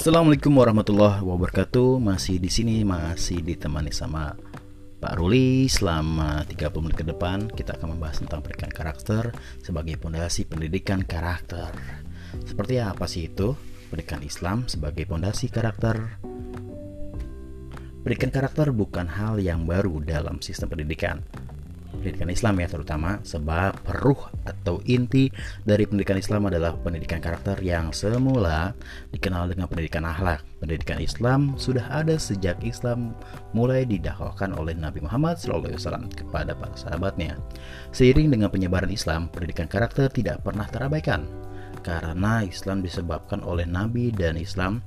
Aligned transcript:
Assalamualaikum 0.00 0.56
warahmatullahi 0.56 1.20
wabarakatuh. 1.20 2.00
Masih 2.00 2.40
di 2.40 2.48
sini 2.48 2.80
masih 2.88 3.44
ditemani 3.44 3.92
sama 3.92 4.32
Pak 4.96 5.12
Ruli 5.20 5.68
selama 5.68 6.40
30 6.48 6.56
menit 6.80 6.96
ke 6.96 7.04
depan 7.04 7.52
kita 7.52 7.76
akan 7.76 7.92
membahas 7.92 8.24
tentang 8.24 8.40
pendidikan 8.40 8.72
karakter 8.72 9.36
sebagai 9.60 10.00
pondasi 10.00 10.48
pendidikan 10.48 11.04
karakter. 11.04 11.76
Seperti 12.48 12.80
apa 12.80 13.04
sih 13.04 13.28
itu? 13.28 13.52
Pendidikan 13.92 14.24
Islam 14.24 14.64
sebagai 14.72 15.04
pondasi 15.04 15.52
karakter. 15.52 16.16
Pendidikan 18.00 18.32
karakter 18.32 18.72
bukan 18.72 19.04
hal 19.04 19.36
yang 19.36 19.68
baru 19.68 20.00
dalam 20.00 20.40
sistem 20.40 20.72
pendidikan 20.72 21.20
pendidikan 21.90 22.30
Islam 22.30 22.54
ya 22.62 22.68
terutama 22.70 23.10
sebab 23.26 23.74
ruh 24.00 24.22
atau 24.46 24.78
inti 24.86 25.28
dari 25.66 25.84
pendidikan 25.84 26.16
Islam 26.16 26.48
adalah 26.48 26.78
pendidikan 26.78 27.18
karakter 27.18 27.58
yang 27.60 27.90
semula 27.90 28.72
dikenal 29.10 29.50
dengan 29.50 29.66
pendidikan 29.66 30.06
akhlak. 30.06 30.46
Pendidikan 30.62 31.00
Islam 31.00 31.56
sudah 31.56 31.88
ada 31.90 32.14
sejak 32.20 32.60
Islam 32.62 33.16
mulai 33.56 33.88
didakwakan 33.88 34.54
oleh 34.56 34.76
Nabi 34.76 35.02
Muhammad 35.02 35.40
SAW 35.40 36.06
kepada 36.12 36.52
para 36.54 36.76
sahabatnya. 36.76 37.40
Seiring 37.90 38.30
dengan 38.30 38.52
penyebaran 38.52 38.92
Islam, 38.92 39.32
pendidikan 39.32 39.66
karakter 39.66 40.12
tidak 40.12 40.44
pernah 40.44 40.68
terabaikan 40.68 41.24
karena 41.80 42.44
Islam 42.44 42.84
disebabkan 42.84 43.40
oleh 43.40 43.64
Nabi 43.64 44.12
dan 44.12 44.36
Islam 44.36 44.84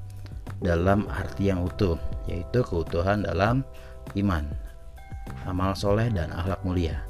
dalam 0.62 1.10
arti 1.10 1.50
yang 1.50 1.66
utuh, 1.66 1.98
yaitu 2.30 2.62
keutuhan 2.64 3.26
dalam 3.26 3.66
iman, 4.16 4.46
amal 5.48 5.76
soleh, 5.78 6.10
dan 6.12 6.32
akhlak 6.32 6.62
mulia. 6.66 7.04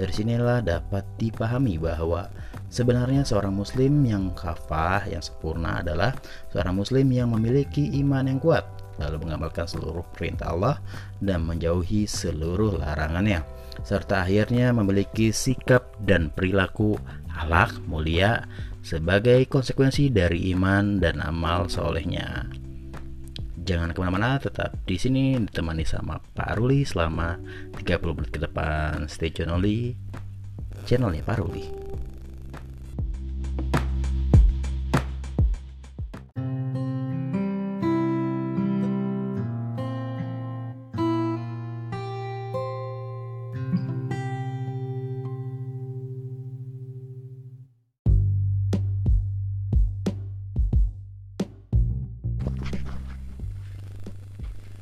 Dari 0.00 0.12
sinilah 0.16 0.64
dapat 0.64 1.04
dipahami 1.20 1.76
bahwa 1.76 2.32
sebenarnya 2.72 3.20
seorang 3.20 3.52
muslim 3.52 4.00
yang 4.08 4.32
kafah, 4.32 5.04
yang 5.04 5.20
sempurna 5.20 5.84
adalah 5.84 6.16
seorang 6.48 6.72
muslim 6.80 7.12
yang 7.12 7.28
memiliki 7.36 7.92
iman 8.00 8.24
yang 8.24 8.40
kuat, 8.40 8.64
lalu 8.96 9.28
mengamalkan 9.28 9.68
seluruh 9.68 10.00
perintah 10.16 10.56
Allah 10.56 10.76
dan 11.20 11.44
menjauhi 11.44 12.08
seluruh 12.08 12.80
larangannya, 12.80 13.44
serta 13.84 14.24
akhirnya 14.24 14.72
memiliki 14.72 15.36
sikap 15.36 15.84
dan 16.00 16.32
perilaku 16.32 16.96
akhlak 17.28 17.76
mulia 17.84 18.48
sebagai 18.80 19.44
konsekuensi 19.52 20.08
dari 20.08 20.52
iman 20.56 20.96
dan 20.96 21.20
amal 21.20 21.68
solehnya. 21.68 22.48
Jangan 23.60 23.92
ke 23.92 23.98
mana-mana, 24.00 24.40
tetap 24.40 24.72
di 24.88 24.96
sini 24.96 25.36
ditemani 25.36 25.84
sama 25.84 26.16
Pak 26.18 26.56
Ruli 26.56 26.82
selama 26.82 27.36
30 27.76 28.16
menit 28.16 28.30
ke 28.32 28.40
depan. 28.40 29.04
Stay 29.06 29.28
tune 29.30 29.52
only 29.52 29.94
channelnya 30.88 31.20
Pak 31.22 31.38
Ruli. 31.44 31.79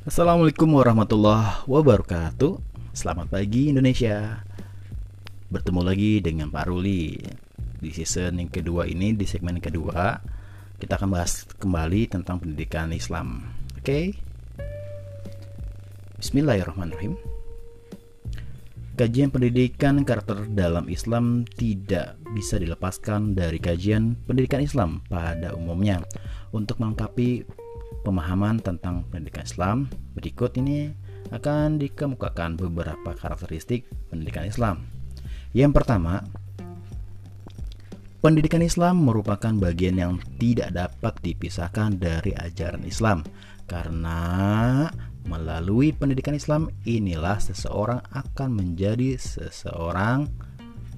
Assalamualaikum 0.09 0.73
warahmatullahi 0.73 1.69
wabarakatuh. 1.69 2.57
Selamat 2.97 3.29
pagi 3.29 3.69
Indonesia. 3.69 4.41
Bertemu 5.53 5.85
lagi 5.85 6.17
dengan 6.17 6.49
Pak 6.49 6.65
Ruli 6.65 7.13
Di 7.77 7.93
season 7.93 8.41
yang 8.41 8.49
kedua 8.49 8.89
ini, 8.89 9.13
di 9.13 9.29
segmen 9.29 9.61
kedua. 9.61 10.17
Kita 10.81 10.97
akan 10.97 11.13
bahas 11.13 11.45
kembali 11.45 12.09
tentang 12.09 12.41
pendidikan 12.41 12.89
Islam. 12.89 13.53
Oke? 13.77 13.85
Okay? 13.85 14.05
Bismillahirrahmanirrahim. 16.17 17.13
Kajian 18.97 19.29
pendidikan 19.29 20.01
karakter 20.09 20.49
dalam 20.49 20.89
Islam 20.89 21.45
tidak 21.53 22.17
bisa 22.33 22.57
dilepaskan 22.57 23.37
dari 23.37 23.61
kajian 23.61 24.17
pendidikan 24.25 24.65
Islam 24.65 25.05
pada 25.05 25.53
umumnya. 25.53 26.01
Untuk 26.49 26.81
melengkapi 26.81 27.58
pemahaman 28.03 28.61
tentang 28.63 29.07
pendidikan 29.09 29.45
Islam, 29.45 29.77
berikut 30.15 30.55
ini 30.57 30.91
akan 31.29 31.77
dikemukakan 31.77 32.57
beberapa 32.57 33.13
karakteristik 33.13 33.85
pendidikan 34.09 34.49
Islam. 34.49 34.85
Yang 35.53 35.81
pertama, 35.81 36.25
pendidikan 38.21 38.61
Islam 38.61 39.05
merupakan 39.05 39.53
bagian 39.57 39.97
yang 39.97 40.13
tidak 40.37 40.73
dapat 40.73 41.13
dipisahkan 41.21 41.97
dari 41.97 42.33
ajaran 42.35 42.85
Islam 42.85 43.25
karena 43.69 44.21
melalui 45.29 45.93
pendidikan 45.93 46.33
Islam 46.33 46.73
inilah 46.89 47.37
seseorang 47.37 48.01
akan 48.09 48.49
menjadi 48.49 49.13
seseorang 49.21 50.25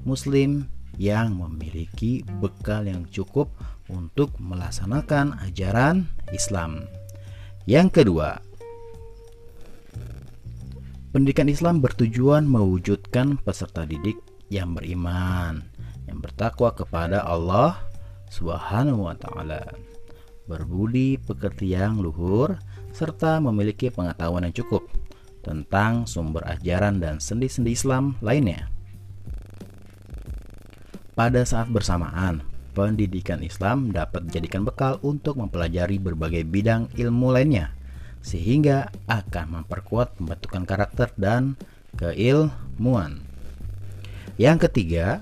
muslim 0.08 0.72
yang 0.96 1.36
memiliki 1.36 2.24
bekal 2.40 2.88
yang 2.88 3.04
cukup 3.12 3.52
untuk 3.92 4.34
melaksanakan 4.40 5.38
ajaran 5.44 6.08
Islam. 6.32 6.88
Yang 7.68 8.02
kedua, 8.02 8.40
pendidikan 11.12 11.52
Islam 11.52 11.84
bertujuan 11.84 12.48
mewujudkan 12.48 13.38
peserta 13.44 13.86
didik 13.86 14.18
yang 14.50 14.74
beriman, 14.74 15.62
yang 16.08 16.18
bertakwa 16.24 16.74
kepada 16.74 17.22
Allah 17.22 17.78
Subhanahu 18.32 19.12
wa 19.12 19.16
taala, 19.20 19.62
berbudi 20.48 21.20
pekerti 21.20 21.76
yang 21.76 22.00
luhur 22.00 22.58
serta 22.92 23.40
memiliki 23.44 23.92
pengetahuan 23.92 24.48
yang 24.48 24.56
cukup 24.56 24.88
tentang 25.42 26.06
sumber 26.08 26.44
ajaran 26.48 27.02
dan 27.02 27.20
sendi-sendi 27.20 27.76
Islam 27.76 28.16
lainnya. 28.24 28.72
Pada 31.12 31.44
saat 31.44 31.68
bersamaan, 31.68 32.51
pendidikan 32.72 33.44
Islam 33.44 33.92
dapat 33.92 34.28
dijadikan 34.28 34.64
bekal 34.64 34.98
untuk 35.04 35.40
mempelajari 35.40 36.00
berbagai 36.00 36.48
bidang 36.48 36.88
ilmu 36.96 37.36
lainnya, 37.36 37.76
sehingga 38.24 38.92
akan 39.12 39.62
memperkuat 39.62 40.18
pembentukan 40.18 40.64
karakter 40.64 41.12
dan 41.20 41.60
keilmuan. 42.00 43.24
Yang 44.40 44.72
ketiga, 44.72 45.22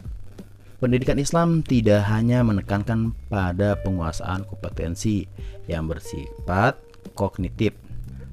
pendidikan 0.80 1.18
Islam 1.20 1.66
tidak 1.66 2.08
hanya 2.08 2.46
menekankan 2.46 3.18
pada 3.28 3.76
penguasaan 3.82 4.46
kompetensi 4.48 5.26
yang 5.68 5.90
bersifat 5.90 6.78
kognitif, 7.18 7.76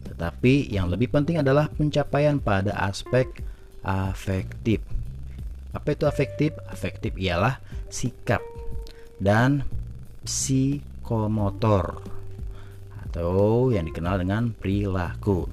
tetapi 0.07 0.71
yang 0.71 0.93
lebih 0.93 1.11
penting 1.11 1.43
adalah 1.43 1.67
pencapaian 1.73 2.39
pada 2.39 2.77
aspek 2.87 3.27
afektif. 3.83 4.79
Apa 5.75 5.93
itu 5.93 6.09
afektif? 6.09 6.57
Afektif 6.73 7.13
ialah 7.21 7.61
sikap 7.93 8.56
dan 9.23 9.65
psikomotor 10.27 12.03
atau 13.07 13.73
yang 13.73 13.89
dikenal 13.89 14.21
dengan 14.21 14.53
perilaku. 14.53 15.49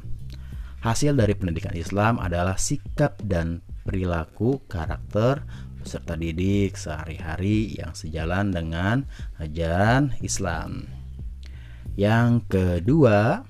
Hasil 0.84 1.16
dari 1.16 1.31
pendidikan 1.31 1.72
Islam 1.72 2.19
adalah 2.19 2.59
sikap 2.59 3.24
dan 3.24 3.63
perilaku 3.88 4.59
karakter 4.68 5.47
peserta 5.79 6.16
didik 6.16 6.75
sehari-hari 6.79 7.75
yang 7.75 7.96
sejalan 7.96 8.51
dengan 8.51 9.07
ajaran 9.40 10.16
Islam. 10.19 10.88
Yang 11.95 12.47
kedua, 12.51 13.47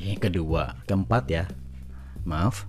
yang 0.00 0.18
kedua, 0.20 0.80
keempat 0.88 1.24
ya. 1.28 1.44
Maaf. 2.24 2.64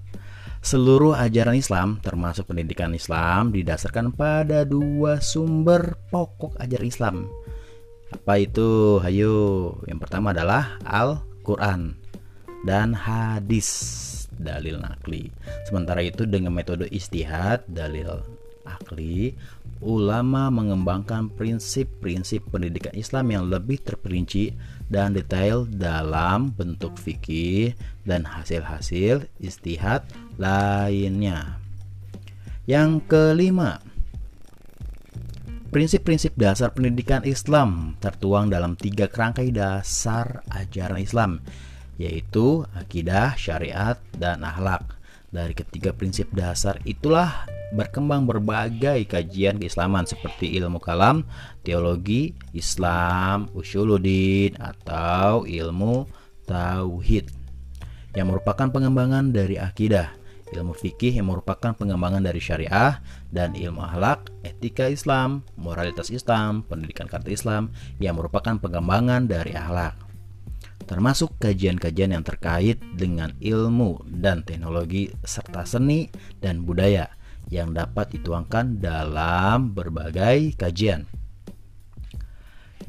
Seluruh 0.62 1.18
ajaran 1.18 1.58
Islam, 1.58 1.98
termasuk 2.06 2.54
pendidikan 2.54 2.94
Islam, 2.94 3.50
didasarkan 3.50 4.14
pada 4.14 4.62
dua 4.62 5.18
sumber 5.18 5.98
pokok 6.14 6.54
ajaran 6.62 6.86
Islam. 6.86 7.16
Apa 8.14 8.38
itu? 8.38 9.02
Hayo. 9.02 9.74
Yang 9.90 10.00
pertama 10.06 10.38
adalah 10.38 10.78
Al-Quran 10.86 11.98
dan 12.70 12.94
hadis 12.94 13.68
dalil 14.38 14.78
nakli. 14.78 15.34
Sementara 15.66 16.06
itu 16.06 16.30
dengan 16.30 16.54
metode 16.54 16.86
istihad 16.94 17.66
dalil 17.66 18.22
akli, 18.70 19.34
ulama 19.82 20.54
mengembangkan 20.54 21.34
prinsip-prinsip 21.34 22.48
pendidikan 22.54 22.94
Islam 22.94 23.34
yang 23.34 23.44
lebih 23.50 23.82
terperinci 23.82 24.54
dan 24.88 25.18
detail 25.18 25.66
dalam 25.66 26.54
bentuk 26.54 26.96
fikih 26.96 27.74
dan 28.06 28.24
hasil-hasil 28.24 29.26
istihad 29.42 30.06
lainnya. 30.38 31.58
Yang 32.70 33.04
kelima, 33.10 33.82
prinsip-prinsip 35.74 36.38
dasar 36.38 36.72
pendidikan 36.78 37.26
Islam 37.26 37.98
tertuang 37.98 38.54
dalam 38.54 38.78
tiga 38.78 39.10
kerangkai 39.10 39.50
dasar 39.50 40.46
ajaran 40.54 41.02
Islam, 41.02 41.32
yaitu 41.98 42.64
akidah, 42.78 43.34
syariat, 43.34 43.98
dan 44.14 44.46
akhlak. 44.46 45.01
Dari 45.32 45.56
ketiga 45.56 45.96
prinsip 45.96 46.28
dasar 46.36 46.76
itulah 46.84 47.48
berkembang 47.72 48.28
berbagai 48.28 49.08
kajian 49.08 49.64
keislaman 49.64 50.04
seperti 50.04 50.60
ilmu 50.60 50.84
kalam, 50.84 51.24
teologi, 51.64 52.36
Islam, 52.52 53.48
usuluddin 53.56 54.60
atau 54.60 55.48
ilmu 55.48 56.04
tauhid 56.44 57.32
yang 58.12 58.28
merupakan 58.28 58.68
pengembangan 58.68 59.32
dari 59.32 59.56
akidah, 59.56 60.12
ilmu 60.52 60.76
fikih 60.76 61.16
yang 61.24 61.32
merupakan 61.32 61.72
pengembangan 61.80 62.28
dari 62.28 62.44
syariah 62.44 63.00
dan 63.32 63.56
ilmu 63.56 63.88
akhlak, 63.88 64.28
etika 64.44 64.92
Islam, 64.92 65.48
moralitas 65.56 66.12
Islam, 66.12 66.68
pendidikan 66.68 67.08
kartu 67.08 67.32
Islam 67.32 67.72
yang 68.04 68.20
merupakan 68.20 68.60
pengembangan 68.60 69.32
dari 69.32 69.56
akhlak 69.56 70.11
termasuk 70.92 71.40
kajian-kajian 71.40 72.12
yang 72.12 72.28
terkait 72.28 72.84
dengan 73.00 73.32
ilmu 73.40 74.04
dan 74.12 74.44
teknologi 74.44 75.08
serta 75.24 75.64
seni 75.64 76.12
dan 76.44 76.68
budaya 76.68 77.08
yang 77.48 77.72
dapat 77.72 78.12
dituangkan 78.12 78.84
dalam 78.84 79.72
berbagai 79.72 80.60
kajian. 80.60 81.08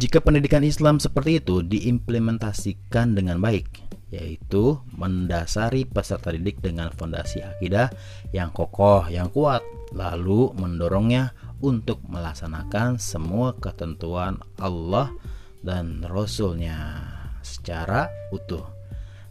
Jika 0.02 0.18
pendidikan 0.18 0.66
Islam 0.66 0.98
seperti 0.98 1.38
itu 1.38 1.62
diimplementasikan 1.62 3.14
dengan 3.14 3.38
baik, 3.38 3.70
yaitu 4.10 4.82
mendasari 4.98 5.86
peserta 5.86 6.34
didik 6.34 6.58
dengan 6.58 6.90
fondasi 6.90 7.38
akidah 7.38 7.86
yang 8.34 8.50
kokoh, 8.50 9.06
yang 9.06 9.30
kuat, 9.30 9.62
lalu 9.94 10.50
mendorongnya 10.58 11.38
untuk 11.62 12.02
melaksanakan 12.10 12.98
semua 12.98 13.54
ketentuan 13.62 14.42
Allah 14.58 15.14
dan 15.62 16.02
Rasulnya 16.02 17.21
secara 17.42 18.08
utuh. 18.30 18.64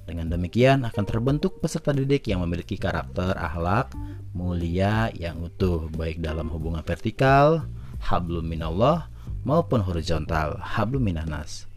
Dengan 0.05 0.27
demikian 0.27 0.83
akan 0.83 1.03
terbentuk 1.07 1.63
peserta 1.63 1.95
didik 1.95 2.27
yang 2.27 2.43
memiliki 2.43 2.75
karakter 2.75 3.31
akhlak 3.35 3.95
mulia 4.35 5.11
yang 5.15 5.39
utuh 5.39 5.87
baik 5.91 6.19
dalam 6.19 6.51
hubungan 6.51 6.83
vertikal, 6.83 7.67
hablum 8.03 8.47
minallah 8.47 9.07
maupun 9.47 9.81
horizontal, 9.83 10.59
hablum 10.59 11.03
minanas 11.03 11.71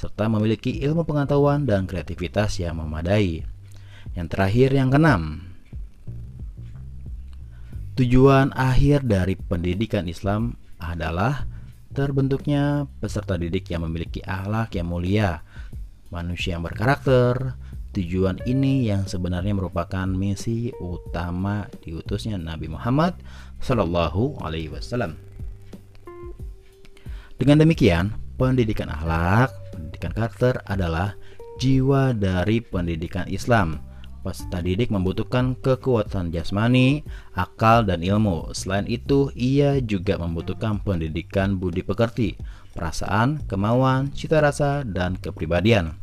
serta 0.00 0.32
memiliki 0.32 0.80
ilmu 0.80 1.04
pengetahuan 1.04 1.68
dan 1.68 1.84
kreativitas 1.84 2.56
yang 2.56 2.80
memadai. 2.80 3.44
Yang 4.16 4.26
terakhir 4.32 4.68
yang 4.72 4.88
keenam, 4.88 5.44
tujuan 8.00 8.56
akhir 8.56 9.04
dari 9.04 9.36
pendidikan 9.36 10.08
Islam 10.08 10.56
adalah 10.80 11.44
terbentuknya 11.92 12.88
peserta 12.96 13.36
didik 13.36 13.68
yang 13.68 13.84
memiliki 13.84 14.24
akhlak 14.24 14.72
yang 14.72 14.88
mulia 14.88 15.44
manusia 16.10 16.58
yang 16.58 16.66
berkarakter. 16.66 17.56
Tujuan 17.90 18.38
ini 18.46 18.86
yang 18.86 19.10
sebenarnya 19.10 19.50
merupakan 19.50 20.06
misi 20.06 20.70
utama 20.78 21.66
diutusnya 21.82 22.38
Nabi 22.38 22.70
Muhammad 22.70 23.18
Shallallahu 23.58 24.38
Alaihi 24.46 24.70
Wasallam. 24.70 25.18
Dengan 27.34 27.58
demikian, 27.58 28.14
pendidikan 28.38 28.92
akhlak, 28.92 29.50
pendidikan 29.74 30.12
karakter 30.14 30.54
adalah 30.70 31.18
jiwa 31.58 32.14
dari 32.14 32.62
pendidikan 32.62 33.26
Islam. 33.26 33.89
Peserta 34.20 34.60
didik 34.60 34.92
membutuhkan 34.92 35.56
kekuatan 35.56 36.28
jasmani, 36.28 37.00
akal, 37.32 37.88
dan 37.88 38.04
ilmu. 38.04 38.52
Selain 38.52 38.84
itu, 38.84 39.32
ia 39.32 39.80
juga 39.80 40.20
membutuhkan 40.20 40.76
pendidikan 40.84 41.56
budi 41.56 41.80
pekerti, 41.80 42.36
perasaan, 42.76 43.40
kemauan, 43.48 44.12
cita 44.12 44.44
rasa, 44.44 44.84
dan 44.84 45.16
kepribadian. 45.16 45.96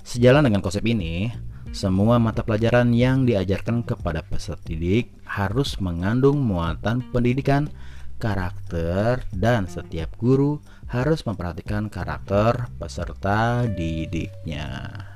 Sejalan 0.00 0.48
dengan 0.48 0.64
konsep 0.64 0.80
ini, 0.88 1.28
semua 1.70 2.18
mata 2.18 2.42
pelajaran 2.42 2.90
yang 2.90 3.28
diajarkan 3.28 3.86
kepada 3.86 4.24
peserta 4.26 4.64
didik 4.66 5.12
harus 5.22 5.78
mengandung 5.78 6.42
muatan 6.42 7.04
pendidikan, 7.14 7.70
karakter, 8.18 9.22
dan 9.30 9.70
setiap 9.70 10.10
guru 10.18 10.58
harus 10.90 11.22
memperhatikan 11.22 11.86
karakter 11.86 12.66
peserta 12.80 13.68
didiknya. 13.70 15.09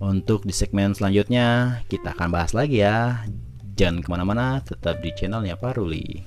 Untuk 0.00 0.48
di 0.48 0.54
segmen 0.56 0.96
selanjutnya, 0.96 1.84
kita 1.92 2.16
akan 2.16 2.32
bahas 2.32 2.56
lagi 2.56 2.80
ya. 2.80 3.20
Jangan 3.76 4.00
ke 4.00 4.08
mana-mana, 4.08 4.64
tetap 4.64 4.96
di 5.04 5.12
channelnya 5.12 5.60
Paruli. 5.60 6.24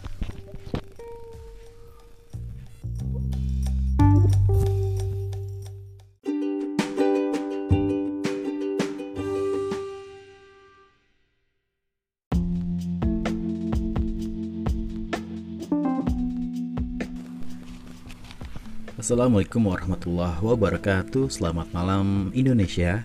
Assalamualaikum 19.01 19.67
warahmatullahi 19.67 20.39
wabarakatuh 20.39 21.27
Selamat 21.27 21.67
malam 21.75 22.31
Indonesia 22.31 23.03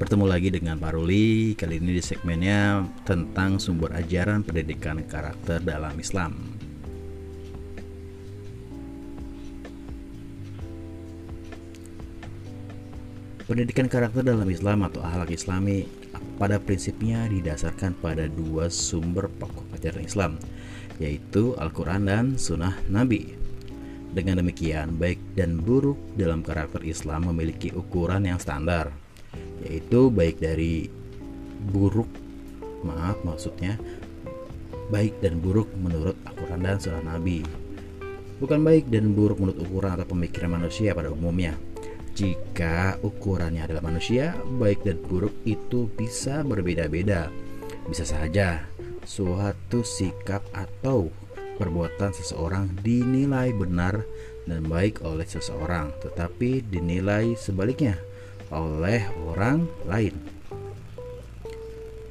Bertemu 0.00 0.24
lagi 0.32 0.48
dengan 0.48 0.80
Pak 0.80 0.96
Ruli. 0.96 1.52
Kali 1.52 1.76
ini 1.76 2.00
di 2.00 2.00
segmennya 2.00 2.88
tentang 3.04 3.60
sumber 3.60 3.92
ajaran 3.92 4.40
pendidikan 4.40 5.04
karakter 5.04 5.60
dalam 5.60 5.92
Islam. 6.00 6.56
Pendidikan 13.44 13.92
karakter 13.92 14.24
dalam 14.24 14.48
Islam 14.48 14.88
atau 14.88 15.04
akhlak 15.04 15.36
islami 15.36 15.84
pada 16.40 16.56
prinsipnya 16.56 17.28
didasarkan 17.28 17.92
pada 18.00 18.24
dua 18.24 18.72
sumber 18.72 19.28
pokok 19.28 19.68
ajaran 19.76 20.00
Islam 20.00 20.32
yaitu 20.96 21.52
Al-Quran 21.60 22.08
dan 22.08 22.24
Sunnah 22.40 22.72
Nabi. 22.88 23.36
Dengan 24.16 24.40
demikian, 24.40 24.96
baik 24.96 25.20
dan 25.36 25.60
buruk 25.60 26.00
dalam 26.16 26.40
karakter 26.40 26.80
Islam 26.88 27.28
memiliki 27.28 27.68
ukuran 27.76 28.24
yang 28.24 28.40
standar 28.40 29.09
yaitu 29.66 30.08
baik 30.08 30.40
dari 30.40 30.88
buruk 31.70 32.08
maaf 32.80 33.20
maksudnya 33.22 33.76
baik 34.90 35.22
dan 35.22 35.38
buruk 35.38 35.70
menurut 35.78 36.18
Al-Quran 36.26 36.60
dan 36.66 36.76
Sunnah 36.82 37.14
Nabi. 37.14 37.46
Bukan 38.42 38.60
baik 38.64 38.88
dan 38.90 39.12
buruk 39.12 39.38
menurut 39.38 39.60
ukuran 39.62 39.94
atau 39.94 40.08
pemikiran 40.10 40.56
manusia 40.58 40.96
pada 40.96 41.12
umumnya. 41.12 41.54
Jika 42.16 42.98
ukurannya 43.04 43.64
adalah 43.64 43.86
manusia 43.86 44.34
baik 44.58 44.82
dan 44.82 44.98
buruk 44.98 45.32
itu 45.46 45.86
bisa 45.94 46.42
berbeda-beda. 46.42 47.30
Bisa 47.86 48.02
saja 48.02 48.66
suatu 49.06 49.86
sikap 49.86 50.42
atau 50.52 51.08
perbuatan 51.60 52.16
seseorang 52.16 52.72
dinilai 52.80 53.52
benar 53.52 54.04
dan 54.48 54.64
baik 54.64 55.04
oleh 55.04 55.28
seseorang 55.28 55.92
tetapi 56.00 56.64
dinilai 56.64 57.36
sebaliknya 57.36 58.00
oleh 58.50 59.06
orang 59.26 59.66
lain. 59.86 60.14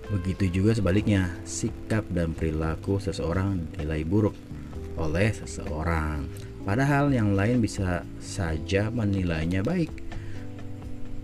Begitu 0.10 0.50
juga 0.50 0.74
sebaliknya, 0.74 1.29
sikap 1.46 2.01
dan 2.10 2.34
perilaku 2.34 2.98
seseorang 2.98 3.62
dinilai 3.77 4.01
buruk 4.01 4.34
oleh 4.98 5.29
seseorang, 5.31 6.25
padahal 6.65 7.13
yang 7.13 7.38
lain 7.38 7.62
bisa 7.62 8.01
saja 8.17 8.89
menilainya 8.89 9.62
baik. 9.62 9.93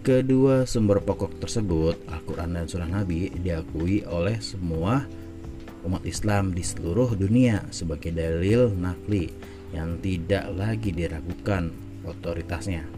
Kedua 0.06 0.70
sumber 0.70 1.02
pokok 1.02 1.42
tersebut, 1.42 1.98
Al-Quran 2.06 2.54
dan 2.54 2.70
Surah 2.70 2.86
Nabi, 2.86 3.34
diakui 3.42 4.06
oleh 4.06 4.38
semua 4.38 5.02
umat 5.82 6.06
Islam 6.06 6.54
di 6.54 6.62
seluruh 6.62 7.18
dunia 7.18 7.66
sebagai 7.74 8.14
dalil 8.14 8.70
nakli 8.70 9.34
yang 9.74 9.98
tidak 10.06 10.46
lagi 10.54 10.94
diragukan 10.94 11.74
otoritasnya. 12.06 12.95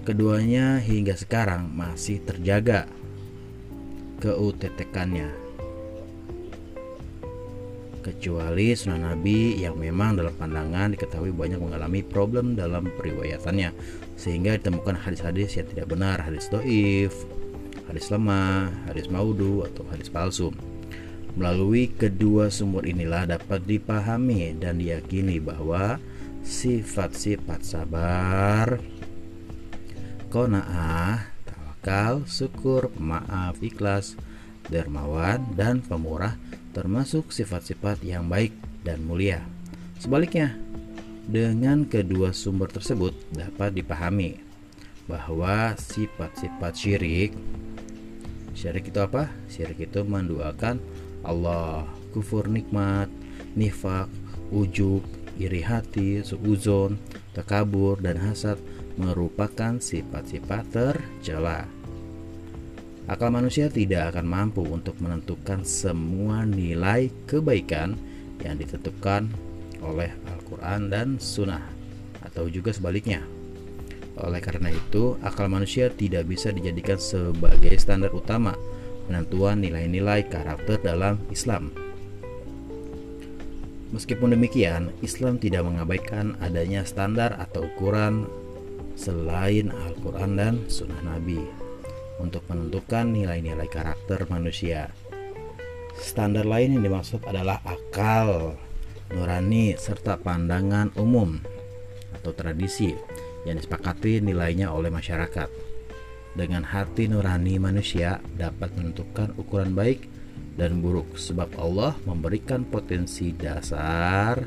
Keduanya 0.00 0.80
hingga 0.80 1.12
sekarang 1.12 1.76
masih 1.76 2.24
terjaga 2.24 2.88
keuttekannya. 4.20 5.28
Kecuali 8.00 8.72
Sunan 8.72 9.04
Nabi 9.04 9.60
yang 9.60 9.76
memang 9.76 10.16
dalam 10.16 10.32
pandangan 10.32 10.96
diketahui 10.96 11.36
banyak 11.36 11.60
mengalami 11.60 12.00
problem 12.00 12.56
dalam 12.56 12.88
periwayatannya 12.96 13.76
sehingga 14.16 14.56
ditemukan 14.56 14.96
hadis-hadis 15.04 15.60
yang 15.60 15.68
tidak 15.68 15.92
benar, 15.92 16.16
hadis 16.24 16.48
doif, 16.48 17.12
hadis 17.84 18.08
lemah, 18.08 18.72
hadis 18.88 19.12
maudu 19.12 19.68
atau 19.68 19.84
hadis 19.92 20.08
palsu. 20.08 20.48
Melalui 21.36 21.92
kedua 21.92 22.48
sumber 22.48 22.88
inilah 22.88 23.36
dapat 23.36 23.68
dipahami 23.68 24.56
dan 24.56 24.80
diyakini 24.80 25.36
bahwa 25.36 26.00
sifat-sifat 26.40 27.60
sabar, 27.60 28.80
kona'ah, 30.30 31.26
tawakal, 31.42 32.22
syukur, 32.30 32.94
maaf, 32.96 33.58
ikhlas, 33.58 34.14
dermawan, 34.70 35.42
dan 35.58 35.82
pemurah 35.82 36.38
termasuk 36.70 37.34
sifat-sifat 37.34 38.06
yang 38.06 38.30
baik 38.30 38.54
dan 38.86 39.02
mulia. 39.02 39.42
Sebaliknya, 39.98 40.54
dengan 41.26 41.82
kedua 41.84 42.30
sumber 42.30 42.70
tersebut 42.70 43.12
dapat 43.34 43.74
dipahami 43.74 44.38
bahwa 45.10 45.74
sifat-sifat 45.74 46.72
syirik 46.78 47.34
syirik 48.54 48.94
itu 48.94 49.00
apa? 49.02 49.26
Syirik 49.50 49.90
itu 49.90 50.06
menduakan 50.06 50.78
Allah, 51.26 51.84
kufur 52.14 52.46
nikmat, 52.46 53.10
nifak, 53.58 54.06
ujub, 54.54 55.02
iri 55.40 55.64
hati, 55.64 56.20
suuzon, 56.20 57.00
takabur, 57.32 57.96
dan 58.00 58.20
hasad 58.20 58.60
merupakan 58.96 59.78
sifat-sifat 59.78 60.64
tercela. 60.72 61.68
Akal 63.10 63.34
manusia 63.34 63.66
tidak 63.66 64.14
akan 64.14 64.26
mampu 64.26 64.62
untuk 64.62 64.94
menentukan 65.02 65.66
semua 65.66 66.46
nilai 66.46 67.10
kebaikan 67.26 67.98
yang 68.40 68.54
ditentukan 68.54 69.26
oleh 69.82 70.14
Al-Quran 70.30 70.92
dan 70.92 71.08
Sunnah, 71.18 71.64
atau 72.22 72.46
juga 72.46 72.70
sebaliknya. 72.70 73.24
Oleh 74.20 74.38
karena 74.38 74.68
itu, 74.70 75.16
akal 75.24 75.48
manusia 75.48 75.88
tidak 75.88 76.28
bisa 76.28 76.52
dijadikan 76.52 77.00
sebagai 77.00 77.72
standar 77.80 78.12
utama 78.12 78.52
penentuan 79.08 79.58
nilai-nilai 79.58 80.28
karakter 80.28 80.78
dalam 80.78 81.18
Islam. 81.34 81.74
Meskipun 83.90 84.38
demikian, 84.38 84.94
Islam 85.02 85.42
tidak 85.42 85.66
mengabaikan 85.66 86.38
adanya 86.38 86.86
standar 86.86 87.34
atau 87.42 87.66
ukuran 87.66 88.22
selain 89.00 89.72
Al-Quran 89.72 90.36
dan 90.36 90.54
Sunnah 90.68 91.00
Nabi 91.00 91.40
untuk 92.20 92.44
menentukan 92.52 93.08
nilai-nilai 93.08 93.64
karakter 93.64 94.28
manusia. 94.28 94.92
Standar 95.96 96.44
lain 96.44 96.76
yang 96.76 96.84
dimaksud 96.84 97.24
adalah 97.24 97.64
akal, 97.64 98.60
nurani, 99.16 99.72
serta 99.80 100.20
pandangan 100.20 100.92
umum 101.00 101.40
atau 102.12 102.36
tradisi 102.36 102.92
yang 103.48 103.56
disepakati 103.56 104.20
nilainya 104.20 104.68
oleh 104.68 104.92
masyarakat. 104.92 105.48
Dengan 106.36 106.62
hati 106.62 107.08
nurani 107.08 107.56
manusia 107.56 108.20
dapat 108.36 108.76
menentukan 108.76 109.32
ukuran 109.40 109.72
baik 109.72 110.06
dan 110.60 110.84
buruk 110.84 111.16
sebab 111.16 111.48
Allah 111.56 111.96
memberikan 112.04 112.68
potensi 112.68 113.32
dasar 113.32 114.44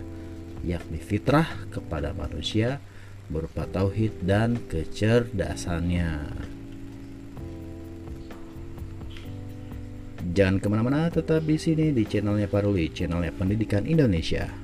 yakni 0.63 1.01
fitrah 1.01 1.67
kepada 1.73 2.15
manusia 2.15 2.79
berupa 3.27 3.67
tauhid 3.67 4.23
dan 4.23 4.57
kecerdasannya. 4.71 6.31
Jangan 10.33 10.57
ke 10.57 10.67
mana-mana, 10.71 11.11
tetap 11.11 11.43
di 11.43 11.59
sini 11.59 11.91
di 11.91 12.07
channelnya 12.07 12.47
Paruli, 12.47 12.89
channelnya 12.89 13.35
Pendidikan 13.35 13.85
Indonesia. 13.85 14.62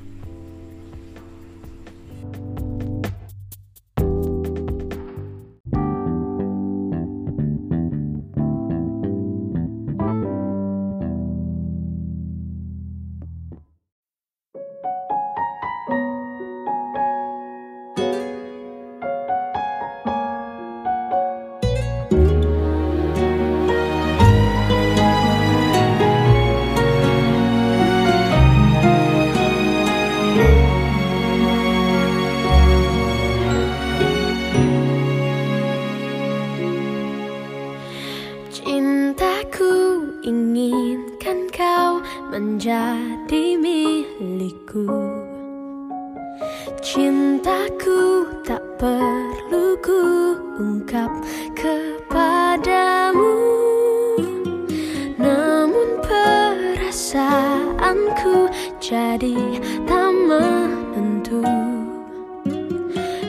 jadi 58.89 59.38
tak 59.86 60.10
menentu. 60.25 61.46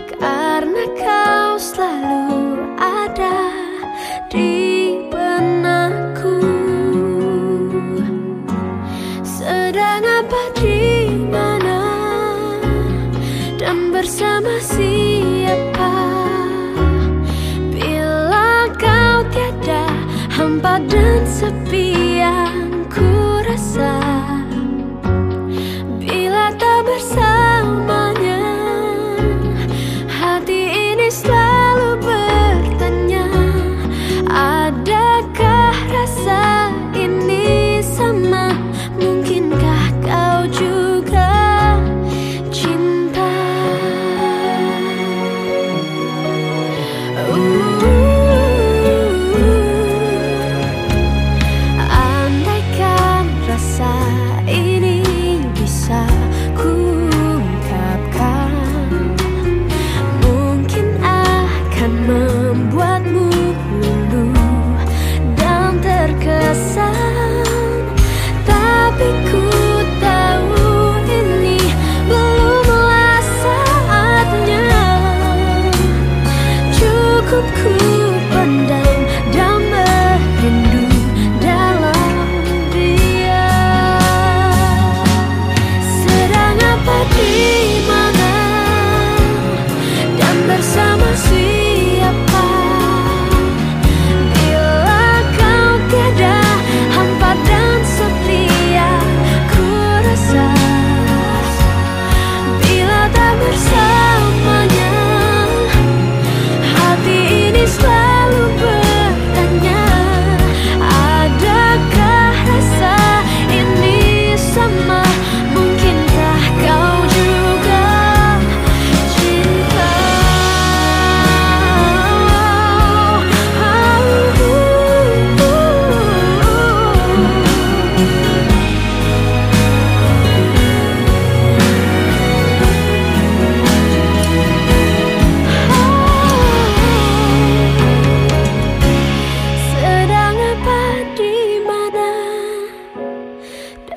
Karena 0.09 0.85
kau 0.97 1.61
selalu 1.61 2.65
ada 2.81 3.53
di 4.33 4.97
benakku. 5.13 6.41
Sedang 9.21 10.01
apa 10.01 10.43
di 10.57 11.13
mana? 11.29 11.85
Dan 13.61 13.93
bersama 13.93 14.57
siapa? 14.65 15.93
Bila 17.69 18.65
kau 18.81 19.29
tiada 19.29 19.85
hampa 20.33 20.81
dan 20.89 21.29
sepian. 21.29 22.80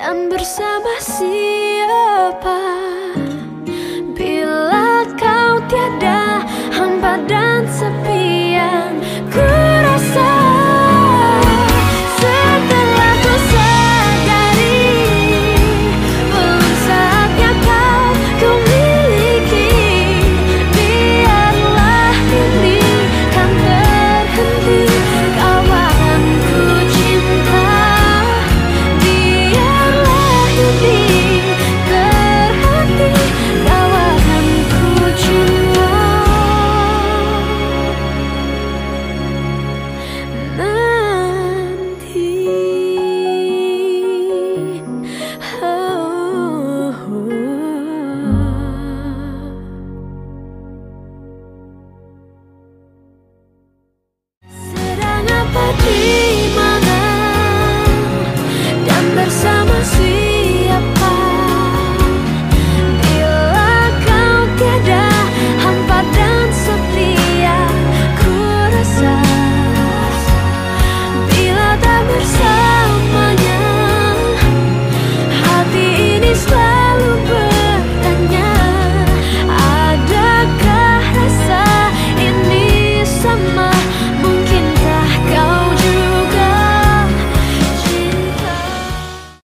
dan 0.04 0.28
bersama 0.28 1.00
siapa? 1.00 2.60